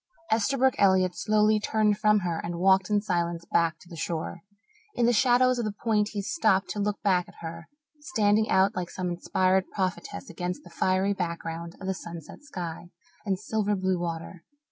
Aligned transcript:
Esterbrook 0.31 0.73
Elliott 0.79 1.15
slowly 1.15 1.59
turned 1.59 1.95
from 1.95 2.21
her 2.21 2.39
and 2.43 2.57
walked 2.57 2.89
in 2.89 3.01
silence 3.03 3.45
back 3.45 3.77
to 3.77 3.87
the 3.87 3.95
shore. 3.95 4.41
In 4.95 5.05
the 5.05 5.13
shadows 5.13 5.59
of 5.59 5.65
the 5.65 5.71
point 5.71 6.09
he 6.13 6.23
stopped 6.23 6.69
to 6.71 6.79
look 6.79 6.99
back 7.03 7.27
at 7.27 7.35
her, 7.41 7.67
standing 7.99 8.49
out 8.49 8.75
like 8.75 8.89
some 8.89 9.11
inspired 9.11 9.69
prophetess 9.69 10.27
against 10.27 10.63
the 10.63 10.71
fiery 10.71 11.13
background 11.13 11.75
of 11.79 11.85
the 11.85 11.93
sunset 11.93 12.41
sky 12.43 12.89
and 13.27 13.37
silver 13.37 13.75
blue 13.75 13.99
water. 13.99 14.43